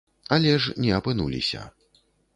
Але 0.37 0.53
ж 0.63 0.73
не 0.85 0.89
апынуліся! 1.01 1.61